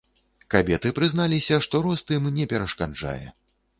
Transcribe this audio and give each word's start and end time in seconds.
Кабеты 0.53 0.91
прызналіся, 0.99 1.59
што 1.65 1.81
рост 1.89 2.07
ім 2.17 2.25
не 2.39 2.45
перашкаджае. 2.55 3.23